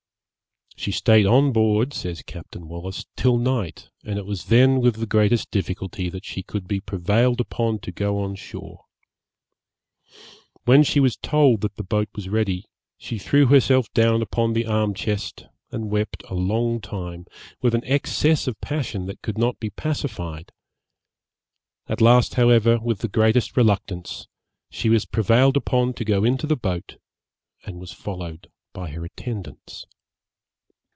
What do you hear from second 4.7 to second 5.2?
with the